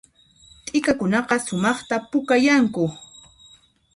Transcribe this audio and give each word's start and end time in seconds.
T'ikakunaqa 0.65 1.35
sumaqta 1.45 1.95
pukayanku 2.09 2.85